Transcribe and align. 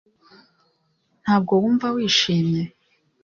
ntabwo 1.23 1.51
wumva 1.61 1.87
wishimye 1.95 2.63